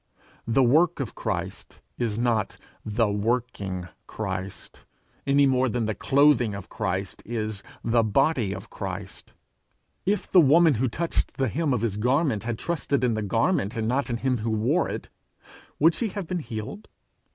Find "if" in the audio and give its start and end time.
10.03-10.31